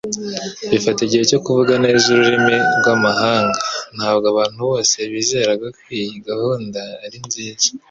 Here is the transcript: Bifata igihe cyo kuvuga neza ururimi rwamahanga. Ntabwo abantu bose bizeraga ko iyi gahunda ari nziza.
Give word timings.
Bifata 0.69 0.99
igihe 1.03 1.23
cyo 1.31 1.39
kuvuga 1.45 1.73
neza 1.85 2.03
ururimi 2.07 2.55
rwamahanga. 2.77 3.59
Ntabwo 3.95 4.25
abantu 4.33 4.59
bose 4.69 4.95
bizeraga 5.11 5.65
ko 5.75 5.81
iyi 5.97 6.15
gahunda 6.27 6.81
ari 7.05 7.17
nziza. 7.25 7.67